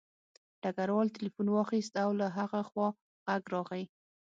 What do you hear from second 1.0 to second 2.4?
تیلیفون واخیست او له